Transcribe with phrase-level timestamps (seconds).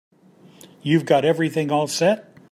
[0.81, 2.35] You've got everything all set?